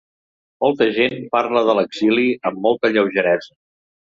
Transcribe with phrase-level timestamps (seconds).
[0.63, 3.55] Molta gent parla de l’exili amb molta lleugeresa.